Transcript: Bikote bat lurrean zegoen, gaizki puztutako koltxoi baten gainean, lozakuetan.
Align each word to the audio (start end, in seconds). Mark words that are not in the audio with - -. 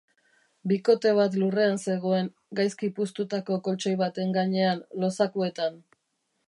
Bikote 0.69 1.11
bat 1.19 1.37
lurrean 1.41 1.77
zegoen, 1.83 2.31
gaizki 2.61 2.91
puztutako 3.01 3.59
koltxoi 3.69 3.95
baten 4.03 4.35
gainean, 4.39 4.85
lozakuetan. 5.05 5.81